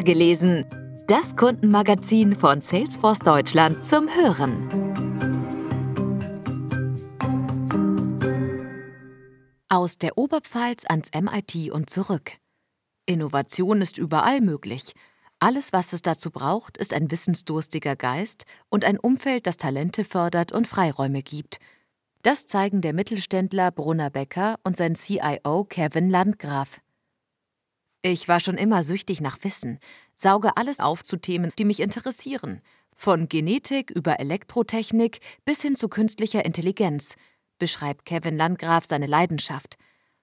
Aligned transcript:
gelesen. 0.00 0.64
Das 1.06 1.36
Kundenmagazin 1.36 2.34
von 2.34 2.60
Salesforce 2.60 3.18
Deutschland 3.18 3.84
zum 3.84 4.08
Hören. 4.08 4.68
Aus 9.68 9.98
der 9.98 10.18
Oberpfalz 10.18 10.84
ans 10.86 11.10
MIT 11.14 11.72
und 11.72 11.90
zurück. 11.90 12.32
Innovation 13.06 13.80
ist 13.80 13.98
überall 13.98 14.40
möglich. 14.40 14.92
Alles, 15.38 15.72
was 15.72 15.92
es 15.92 16.02
dazu 16.02 16.30
braucht, 16.30 16.76
ist 16.76 16.92
ein 16.92 17.10
wissensdurstiger 17.10 17.96
Geist 17.96 18.44
und 18.68 18.84
ein 18.84 18.98
Umfeld, 18.98 19.46
das 19.46 19.56
Talente 19.56 20.04
fördert 20.04 20.52
und 20.52 20.68
Freiräume 20.68 21.22
gibt. 21.22 21.58
Das 22.22 22.46
zeigen 22.46 22.82
der 22.82 22.92
Mittelständler 22.92 23.70
Brunner 23.70 24.10
Becker 24.10 24.60
und 24.62 24.76
sein 24.76 24.94
CIO 24.94 25.64
Kevin 25.64 26.10
Landgraf. 26.10 26.81
Ich 28.04 28.26
war 28.26 28.40
schon 28.40 28.58
immer 28.58 28.82
süchtig 28.82 29.20
nach 29.20 29.38
Wissen, 29.42 29.78
sauge 30.16 30.56
alles 30.56 30.80
auf 30.80 31.04
zu 31.04 31.16
Themen, 31.16 31.52
die 31.56 31.64
mich 31.64 31.78
interessieren. 31.78 32.60
Von 32.92 33.28
Genetik 33.28 33.92
über 33.92 34.18
Elektrotechnik 34.18 35.20
bis 35.44 35.62
hin 35.62 35.76
zu 35.76 35.88
künstlicher 35.88 36.44
Intelligenz, 36.44 37.14
beschreibt 37.58 38.04
Kevin 38.04 38.36
Landgraf 38.36 38.86
seine 38.86 39.06
Leidenschaft. 39.06 39.78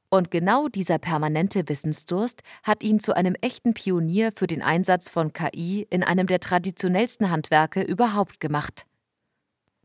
Und 0.09 0.29
genau 0.29 0.67
dieser 0.67 0.97
permanente 0.97 1.69
Wissensdurst 1.69 2.41
hat 2.63 2.83
ihn 2.83 2.99
zu 2.99 3.15
einem 3.15 3.35
echten 3.35 3.73
Pionier 3.73 4.33
für 4.33 4.47
den 4.47 4.61
Einsatz 4.61 5.07
von 5.07 5.31
KI 5.31 5.87
in 5.89 6.03
einem 6.03 6.27
der 6.27 6.41
traditionellsten 6.41 7.29
Handwerke 7.29 7.81
überhaupt 7.81 8.41
gemacht. 8.41 8.87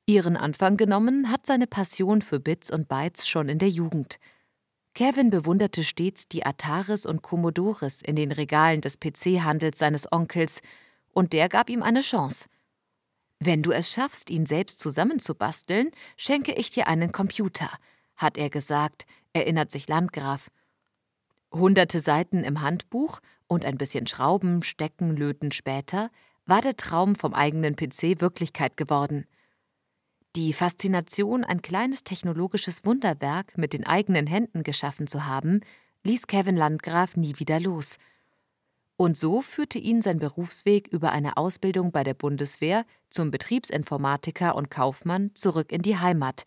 Ihren 0.06 0.37
Anfang 0.37 0.76
genommen 0.76 1.30
hat 1.30 1.46
seine 1.46 1.68
Passion 1.68 2.23
für 2.23 2.40
Bits 2.40 2.73
und 2.73 2.88
Bytes 2.88 3.29
schon 3.29 3.48
in 3.48 3.59
der 3.59 3.68
Jugend– 3.68 4.18
Kevin 4.94 5.30
bewunderte 5.30 5.82
stets 5.82 6.28
die 6.28 6.46
Ataris 6.46 7.04
und 7.04 7.20
Commodores 7.20 8.00
in 8.00 8.14
den 8.14 8.30
Regalen 8.30 8.80
des 8.80 8.98
PC-Handels 9.00 9.78
seines 9.78 10.10
Onkels, 10.10 10.60
und 11.12 11.32
der 11.32 11.48
gab 11.48 11.68
ihm 11.68 11.82
eine 11.82 12.01
Chance. 12.01 12.48
Wenn 13.40 13.62
du 13.62 13.73
es 13.73 13.90
schaffst, 13.90 14.30
ihn 14.30 14.46
selbst 14.46 14.78
zusammenzubasteln, 14.78 15.90
schenke 16.16 16.52
ich 16.54 16.70
dir 16.70 16.86
einen 16.86 17.10
Computer, 17.10 17.70
hat 18.16 18.38
er 18.38 18.51
gesagt, 18.51 19.06
erinnert 19.32 19.70
sich 19.70 19.88
Landgraf. 19.88 20.51
Hunderte 21.52 21.98
Seiten 21.98 22.45
im 22.45 22.62
Handbuch 22.62 23.20
und 23.48 23.64
ein 23.64 23.79
bisschen 23.79 24.06
Schrauben, 24.06 24.62
Stecken, 24.62 25.16
Löten 25.16 25.51
später 25.51 26.10
war 26.46 26.60
der 26.60 26.76
Traum 26.76 27.16
vom 27.16 27.34
eigenen 27.34 27.74
PC 27.74 28.20
Wirklichkeit 28.20 28.76
geworden. 28.76 29.26
Die 30.37 30.52
Faszination, 30.52 31.45
ein 31.45 31.63
kleines 31.63 32.02
technologisches 32.02 32.85
Wunderwerk 32.85 33.57
mit 33.57 33.73
den 33.73 33.87
eigenen 33.87 34.27
Händen 34.27 34.65
geschaffen 34.65 35.07
zu 35.07 35.26
haben, 35.26 35.60
ließ 36.02 36.26
Kevin 36.26 36.57
Landgraf 36.57 37.16
nie 37.16 37.38
wieder 37.38 37.60
los. 37.60 37.99
Und 38.96 39.16
so 39.16 39.43
führte 39.43 39.79
ihn 39.79 40.02
sein 40.02 40.18
Berufsweg 40.18 40.88
über 40.88 41.13
eine 41.13 41.37
Ausbildung 41.37 41.93
bei 41.93 42.02
der 42.02 42.15
Bundeswehr 42.15 42.85
zum 43.10 43.30
Betriebsinformatiker 43.30 44.57
und 44.57 44.73
Kaufmann 44.73 45.30
zurück 45.35 45.71
in 45.71 45.82
die 45.82 45.99
Heimat, 45.99 46.45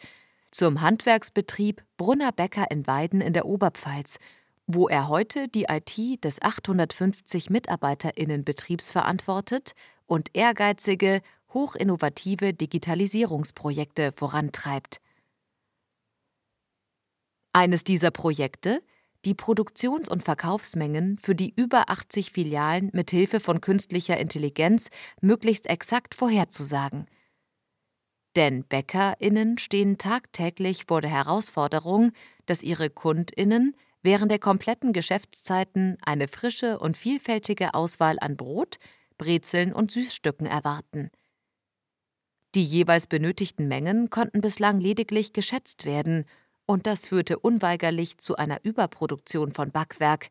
zum 0.51 0.81
Handwerksbetrieb 0.81 1.81
Brunner 1.95 2.33
Bäcker 2.33 2.69
in 2.69 2.87
Weiden 2.87 3.21
in 3.21 3.31
der 3.31 3.45
Oberpfalz, 3.45 4.19
wo 4.65 4.89
er 4.89 5.07
heute 5.07 5.47
die 5.47 5.67
IT 5.69 6.25
des 6.25 6.41
850 6.41 7.49
MitarbeiterInnen-Betriebs 7.49 8.91
verantwortet 8.91 9.75
und 10.07 10.35
ehrgeizige, 10.35 11.21
hochinnovative 11.53 12.53
Digitalisierungsprojekte 12.53 14.11
vorantreibt. 14.11 14.99
Eines 17.53 17.83
dieser 17.83 18.11
Projekte, 18.11 18.83
die 19.25 19.33
Produktions- 19.33 20.09
und 20.09 20.23
Verkaufsmengen 20.23 21.17
für 21.19 21.35
die 21.35 21.53
über 21.55 21.89
80 21.89 22.31
Filialen 22.31 22.91
mit 22.93 23.11
Hilfe 23.11 23.39
von 23.39 23.61
künstlicher 23.61 24.17
Intelligenz 24.17 24.89
möglichst 25.21 25.67
exakt 25.67 26.15
vorherzusagen. 26.15 27.07
Denn 28.35 28.63
BäckerInnen 28.63 29.57
stehen 29.57 29.97
tagtäglich 29.97 30.85
vor 30.85 31.01
der 31.01 31.09
Herausforderung, 31.09 32.11
dass 32.45 32.61
ihre 32.61 32.91
KundInnen 32.91 33.75
während 34.03 34.31
der 34.31 34.39
kompletten 34.39 34.93
Geschäftszeiten 34.93 35.97
eine 36.05 36.27
frische 36.27 36.77
und 36.77 36.95
vielfältige 36.95 37.73
Auswahl 37.73 38.17
an 38.19 38.37
Brot, 38.37 38.77
Brezeln 39.17 39.73
und 39.73 39.89
Süßstücken 39.89 40.45
erwarten. 40.45 41.09
Die 42.55 42.63
jeweils 42.63 43.07
benötigten 43.07 43.67
Mengen 43.67 44.09
konnten 44.09 44.41
bislang 44.41 44.79
lediglich 44.79 45.33
geschätzt 45.33 45.85
werden, 45.85 46.25
und 46.65 46.85
das 46.85 47.07
führte 47.07 47.39
unweigerlich 47.39 48.17
zu 48.17 48.35
einer 48.35 48.63
Überproduktion 48.63 49.51
von 49.51 49.71
Backwerk, 49.71 50.29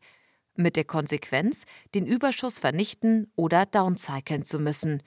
mit 0.55 0.75
der 0.75 0.85
Konsequenz, 0.85 1.65
den 1.93 2.05
Überschuss 2.07 2.57
vernichten 2.57 3.31
oder 3.35 3.65
downcyclen 3.65 4.43
zu 4.43 4.59
müssen. 4.59 5.03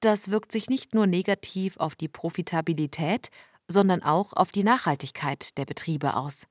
Das 0.00 0.30
wirkt 0.30 0.52
sich 0.52 0.68
nicht 0.68 0.94
nur 0.94 1.06
negativ 1.06 1.78
auf 1.78 1.94
die 1.94 2.08
Profitabilität, 2.08 3.30
sondern 3.68 4.02
auch 4.02 4.34
auf 4.34 4.52
die 4.52 4.64
Nachhaltigkeit 4.64 5.56
der 5.56 5.64
Betriebe 5.64 6.14
aus. 6.14 6.46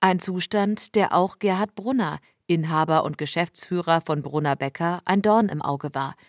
Ein 0.00 0.20
Zustand, 0.20 0.94
der 0.96 1.14
auch 1.14 1.38
Gerhard 1.38 1.74
Brunner, 1.74 2.20
Inhaber 2.46 3.04
und 3.04 3.16
Geschäftsführer 3.16 4.02
von 4.02 4.20
Brunner 4.20 4.56
Becker, 4.56 5.00
ein 5.06 5.22
Dorn 5.22 5.48
im 5.48 5.62
Auge 5.62 5.94
war– 5.94 6.14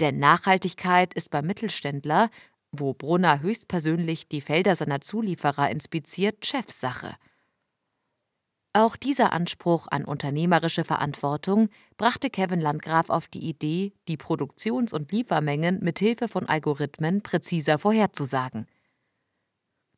denn 0.00 0.18
Nachhaltigkeit 0.18 1.14
ist 1.14 1.30
beim 1.30 1.46
Mittelständler, 1.46 2.30
wo 2.72 2.94
Brunner 2.94 3.40
höchstpersönlich 3.40 4.28
die 4.28 4.40
Felder 4.40 4.74
seiner 4.74 5.00
Zulieferer 5.00 5.70
inspiziert, 5.70 6.46
Chefsache. 6.46 7.16
Auch 8.72 8.94
dieser 8.94 9.32
Anspruch 9.32 9.88
an 9.90 10.04
unternehmerische 10.04 10.84
Verantwortung 10.84 11.70
brachte 11.96 12.30
Kevin 12.30 12.60
Landgraf 12.60 13.10
auf 13.10 13.26
die 13.26 13.48
Idee, 13.48 13.92
die 14.06 14.16
Produktions- 14.16 14.92
und 14.92 15.10
Liefermengen 15.10 15.80
mit 15.82 15.98
Hilfe 15.98 16.28
von 16.28 16.46
Algorithmen 16.46 17.22
präziser 17.22 17.78
vorherzusagen. 17.78 18.68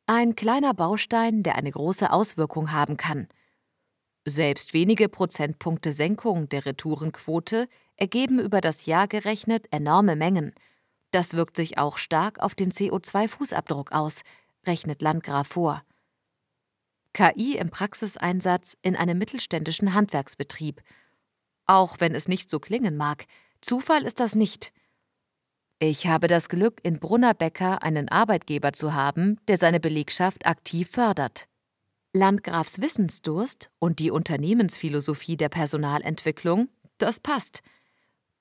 Ein 0.07 0.35
kleiner 0.35 0.73
Baustein, 0.73 1.43
der 1.43 1.55
eine 1.55 1.69
große 1.69 2.11
Auswirkung 2.11 2.71
haben 2.71 2.97
kann. 2.97 3.27
Selbst 4.25 4.73
wenige 4.73 5.07
Prozentpunkte 5.07 5.91
Senkung 5.91 6.49
der 6.49 6.65
Retourenquote 6.65 7.67
ergeben 7.97 8.39
über 8.39 8.61
das 8.61 8.85
Jahr 8.85 9.07
gerechnet 9.07 9.67
enorme 9.71 10.15
Mengen. 10.15 10.53
Das 11.11 11.33
wirkt 11.33 11.55
sich 11.55 11.77
auch 11.77 11.97
stark 11.97 12.39
auf 12.39 12.55
den 12.55 12.71
CO2-Fußabdruck 12.71 13.91
aus, 13.91 14.21
rechnet 14.65 15.01
Landgraf 15.01 15.47
vor. 15.47 15.83
KI 17.13 17.57
im 17.57 17.69
Praxiseinsatz 17.69 18.75
in 18.81 18.95
einem 18.95 19.17
mittelständischen 19.17 19.93
Handwerksbetrieb. 19.93 20.81
Auch 21.65 21.99
wenn 21.99 22.15
es 22.15 22.27
nicht 22.27 22.49
so 22.49 22.59
klingen 22.59 22.97
mag, 22.97 23.25
Zufall 23.61 24.03
ist 24.03 24.19
das 24.19 24.35
nicht. 24.35 24.73
Ich 25.79 26.07
habe 26.07 26.27
das 26.27 26.49
Glück, 26.49 26.79
in 26.83 26.99
Brunnerbecker 26.99 27.83
einen 27.83 28.09
Arbeitgeber 28.09 28.73
zu 28.73 28.93
haben, 28.93 29.39
der 29.47 29.57
seine 29.57 29.79
Belegschaft 29.79 30.45
aktiv 30.45 30.89
fördert. 30.89 31.47
Landgrafs 32.13 32.79
Wissensdurst 32.79 33.69
und 33.79 33.99
die 33.99 34.11
Unternehmensphilosophie 34.11 35.37
der 35.37 35.49
Personalentwicklung, 35.49 36.69
das 36.97 37.19
passt. 37.19 37.61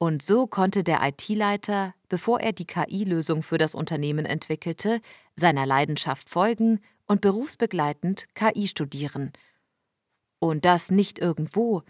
Und 0.02 0.20
so 0.20 0.48
konnte 0.48 0.82
der 0.82 1.00
IT-Leiter, 1.00 1.94
bevor 2.08 2.40
er 2.40 2.52
die 2.52 2.66
KI-Lösung 2.66 3.44
für 3.44 3.56
das 3.56 3.72
Unternehmen 3.76 4.26
entwickelte, 4.26 5.00
seiner 5.36 5.64
Leidenschaft 5.64 6.28
folgen 6.28 6.80
und 7.06 7.20
berufsbegleitend 7.20 8.26
KI 8.34 8.66
studieren. 8.66 9.32
Und 10.40 10.64
das 10.64 10.90
nicht 10.90 11.20
irgendwo, 11.20 11.82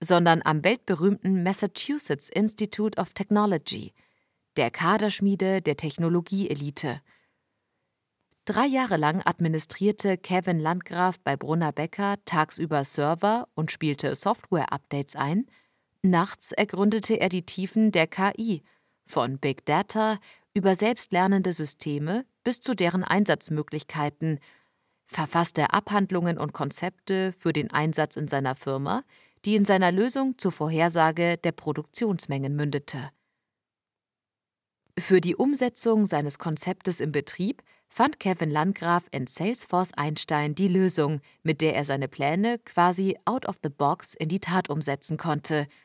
sondern 0.00 0.40
am 0.42 0.64
weltberühmten 0.64 1.42
Massachusetts 1.42 2.30
Institute 2.30 2.98
of 2.98 3.12
Technology, 3.12 3.92
der 4.56 4.70
Kaderschmiede 4.70 5.60
der 5.60 5.76
Technologieelite. 5.76 7.02
Drei 8.46 8.64
Jahre 8.64 8.96
lang 8.96 9.20
administrierte 9.26 10.16
Kevin 10.16 10.58
Landgraf 10.58 11.20
bei 11.20 11.36
Brunner 11.36 11.72
Becker 11.72 12.16
tagsüber 12.24 12.84
Server 12.84 13.46
und 13.54 13.70
spielte 13.70 14.14
Software-Updates 14.14 15.16
ein– 15.16 15.44
Nachts 16.02 16.52
ergründete 16.52 17.20
er 17.20 17.28
die 17.28 17.44
Tiefen 17.44 17.90
der 17.90 18.06
KI, 18.06 18.62
von 19.04 19.38
Big 19.38 19.64
Data 19.64 20.20
über 20.54 20.74
selbstlernende 20.74 21.52
Systeme 21.52 22.24
bis 22.44 22.60
zu 22.60 22.74
deren 22.74 23.02
Einsatzmöglichkeiten, 23.02 24.38
verfasste 25.06 25.72
Abhandlungen 25.72 26.38
und 26.38 26.52
Konzepte 26.52 27.32
für 27.32 27.52
den 27.52 27.72
Einsatz 27.72 28.16
in 28.16 28.28
seiner 28.28 28.54
Firma, 28.54 29.02
die 29.44 29.56
in 29.56 29.64
seiner 29.64 29.90
Lösung 29.90 30.38
zur 30.38 30.52
Vorhersage 30.52 31.36
der 31.38 31.52
Produktionsmengen 31.52 32.54
mündete. 32.54 33.10
Für 34.98 35.20
die 35.20 35.36
Umsetzung 35.36 36.06
seines 36.06 36.38
Konzeptes 36.38 37.00
im 37.00 37.12
Betrieb 37.12 37.62
fand 37.88 38.20
Kevin 38.20 38.50
Landgraf 38.50 39.04
in 39.10 39.26
Salesforce 39.26 39.92
Einstein 39.94 40.54
die 40.54 40.68
Lösung, 40.68 41.20
mit 41.42 41.60
der 41.60 41.74
er 41.74 41.84
seine 41.84 42.08
Pläne 42.08 42.58
quasi 42.58 43.16
out 43.24 43.46
of 43.46 43.58
the 43.62 43.68
box 43.68 44.14
in 44.14 44.28
die 44.28 44.40
Tat 44.40 44.70
umsetzen 44.70 45.16
konnte– 45.16 45.66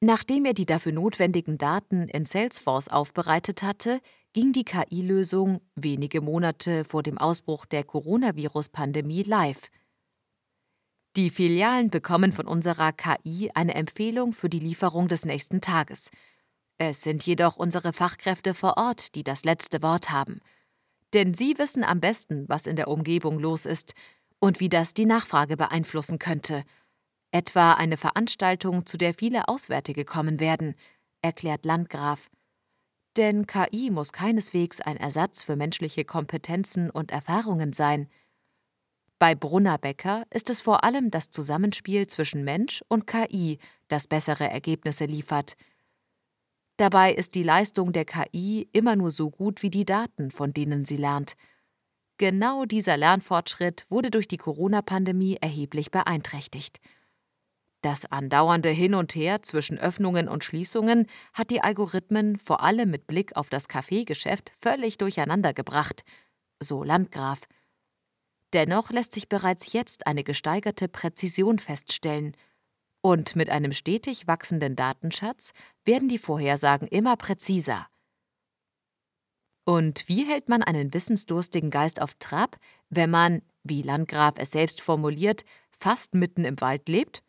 Nachdem 0.00 0.44
er 0.44 0.52
die 0.52 0.66
dafür 0.66 0.92
notwendigen 0.92 1.56
Daten 1.56 2.08
in 2.08 2.26
Salesforce 2.26 2.88
aufbereitet 2.88 3.62
hatte, 3.62 4.00
ging 4.34 4.52
die 4.52 4.64
KI-Lösung 4.64 5.62
wenige 5.74 6.20
Monate 6.20 6.84
vor 6.84 7.02
dem 7.02 7.16
Ausbruch 7.16 7.64
der 7.64 7.84
Coronavirus-Pandemie 7.84 9.22
live. 9.22 9.70
Die 11.16 11.30
Filialen 11.30 11.88
bekommen 11.88 12.32
von 12.32 12.46
unserer 12.46 12.92
KI 12.92 13.50
eine 13.54 13.74
Empfehlung 13.74 14.34
für 14.34 14.50
die 14.50 14.58
Lieferung 14.58 15.08
des 15.08 15.24
nächsten 15.24 15.62
Tages. 15.62 16.10
Es 16.76 17.00
sind 17.00 17.24
jedoch 17.24 17.56
unsere 17.56 17.94
Fachkräfte 17.94 18.52
vor 18.52 18.76
Ort, 18.76 19.14
die 19.14 19.24
das 19.24 19.46
letzte 19.46 19.82
Wort 19.82 20.10
haben. 20.10 20.42
Denn 21.14 21.32
sie 21.32 21.56
wissen 21.56 21.84
am 21.84 22.00
besten, 22.00 22.46
was 22.50 22.66
in 22.66 22.76
der 22.76 22.88
Umgebung 22.88 23.38
los 23.38 23.64
ist 23.64 23.94
und 24.40 24.60
wie 24.60 24.68
das 24.68 24.92
die 24.92 25.06
Nachfrage 25.06 25.56
beeinflussen 25.56 26.18
könnte. 26.18 26.64
Etwa 27.32 27.74
eine 27.74 27.96
Veranstaltung, 27.96 28.86
zu 28.86 28.96
der 28.96 29.14
viele 29.14 29.48
Auswärtige 29.48 30.04
kommen 30.04 30.40
werden, 30.40 30.74
erklärt 31.22 31.64
Landgraf. 31.64 32.28
Denn 33.16 33.46
KI 33.46 33.90
muss 33.90 34.12
keineswegs 34.12 34.80
ein 34.80 34.96
Ersatz 34.96 35.42
für 35.42 35.56
menschliche 35.56 36.04
Kompetenzen 36.04 36.90
und 36.90 37.10
Erfahrungen 37.10 37.72
sein. 37.72 38.08
Bei 39.18 39.34
Brunner 39.34 39.78
Becker 39.78 40.24
ist 40.30 40.50
es 40.50 40.60
vor 40.60 40.84
allem 40.84 41.10
das 41.10 41.30
Zusammenspiel 41.30 42.06
zwischen 42.06 42.44
Mensch 42.44 42.84
und 42.88 43.06
KI, 43.06 43.58
das 43.88 44.06
bessere 44.06 44.48
Ergebnisse 44.50 45.06
liefert. 45.06 45.56
Dabei 46.76 47.14
ist 47.14 47.34
die 47.34 47.42
Leistung 47.42 47.92
der 47.92 48.04
KI 48.04 48.68
immer 48.72 48.96
nur 48.96 49.10
so 49.10 49.30
gut 49.30 49.62
wie 49.62 49.70
die 49.70 49.86
Daten, 49.86 50.30
von 50.30 50.52
denen 50.52 50.84
sie 50.84 50.98
lernt. 50.98 51.34
Genau 52.18 52.66
dieser 52.66 52.98
Lernfortschritt 52.98 53.86
wurde 53.88 54.10
durch 54.10 54.28
die 54.28 54.36
Corona-Pandemie 54.36 55.38
erheblich 55.40 55.90
beeinträchtigt. 55.90 56.80
Das 57.86 58.04
andauernde 58.06 58.70
Hin 58.70 58.96
und 58.96 59.14
Her 59.14 59.42
zwischen 59.42 59.78
Öffnungen 59.78 60.28
und 60.28 60.42
Schließungen 60.42 61.06
hat 61.32 61.52
die 61.52 61.60
Algorithmen 61.60 62.36
vor 62.36 62.60
allem 62.64 62.90
mit 62.90 63.06
Blick 63.06 63.36
auf 63.36 63.48
das 63.48 63.68
Kaffeegeschäft 63.68 64.50
völlig 64.60 64.98
durcheinandergebracht, 64.98 66.02
so 66.58 66.82
Landgraf. 66.82 67.42
Dennoch 68.52 68.90
lässt 68.90 69.12
sich 69.12 69.28
bereits 69.28 69.72
jetzt 69.72 70.08
eine 70.08 70.24
gesteigerte 70.24 70.88
Präzision 70.88 71.60
feststellen. 71.60 72.36
Und 73.02 73.36
mit 73.36 73.50
einem 73.50 73.72
stetig 73.72 74.26
wachsenden 74.26 74.74
Datenschatz 74.74 75.52
werden 75.84 76.08
die 76.08 76.18
Vorhersagen 76.18 76.88
immer 76.88 77.16
präziser. 77.16 77.86
Und 79.64 80.08
wie 80.08 80.26
hält 80.26 80.48
man 80.48 80.64
einen 80.64 80.92
wissensdurstigen 80.92 81.70
Geist 81.70 82.02
auf 82.02 82.14
Trab, 82.14 82.58
wenn 82.90 83.10
man, 83.10 83.42
wie 83.62 83.82
Landgraf 83.82 84.34
es 84.38 84.50
selbst 84.50 84.80
formuliert, 84.80 85.44
fast 85.70 86.14
mitten 86.14 86.44
im 86.44 86.60
Wald 86.60 86.88
lebt? 86.88 87.22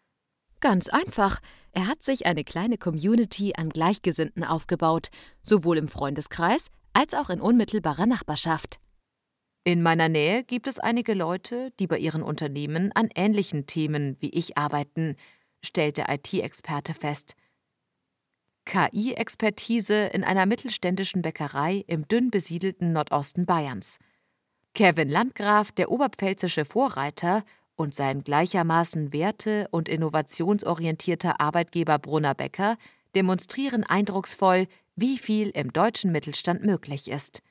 Ganz 0.60 0.90
einfach. 0.90 1.40
Er 1.72 1.88
hat 1.88 2.02
sich 2.02 2.26
eine 2.26 2.44
kleine 2.44 2.78
Community 2.78 3.54
an 3.56 3.70
Gleichgesinnten 3.70 4.44
aufgebaut, 4.44 5.10
sowohl 5.42 5.78
im 5.78 5.88
Freundeskreis 5.88 6.70
als 6.94 7.14
auch 7.14 7.30
in 7.30 7.42
unmittelbarer 7.42 8.08
Nachbarschaft. 8.08 8.80
In 9.64 9.84
meiner 9.84 10.10
Nähe 10.10 10.44
gibt 10.44 10.66
es 10.66 10.80
einige 10.80 11.14
Leute, 11.14 11.72
die 11.80 11.88
bei 11.88 12.00
ihren 12.00 12.24
Unternehmen 12.24 12.92
an 12.94 13.10
ähnlichen 13.14 13.66
Themen 13.68 14.16
wie 14.20 14.30
ich 14.30 14.58
arbeiten, 14.58 15.16
stellt 15.64 15.98
der 15.98 16.10
IT-Experte 16.10 16.94
fest. 16.94 17.36
KI-Expertise 18.66 20.08
in 20.08 20.24
einer 20.24 20.46
mittelständischen 20.46 21.22
Bäckerei 21.22 21.84
im 21.88 22.08
dünn 22.08 22.32
besiedelten 22.32 22.94
Nordosten 22.94 23.46
Bayerns. 23.46 24.00
Kevin 24.74 25.10
Landgraf, 25.10 25.72
der 25.72 25.92
oberpfälzische 25.92 26.66
Vorreiter 26.66 27.44
und 27.78 27.96
sein 27.96 28.24
gleichermaßen 28.24 29.14
werte- 29.14 29.70
und 29.72 29.88
innovationsorientierter 29.88 31.40
Arbeitgeber 31.40 31.98
Brunner 32.00 32.36
Becker 32.36 32.78
demonstrieren 33.16 33.86
eindrucksvoll, 33.86 34.68
wie 34.98 35.18
viel 35.18 35.50
im 35.52 35.72
deutschen 35.72 36.12
Mittelstand 36.12 36.66
möglich 36.66 37.10
ist. 37.10 37.42